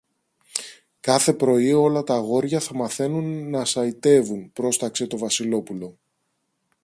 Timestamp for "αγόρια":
2.11-2.59